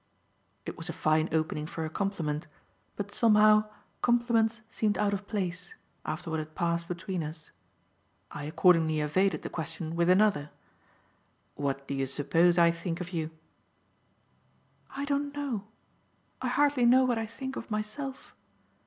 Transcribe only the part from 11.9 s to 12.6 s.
you suppose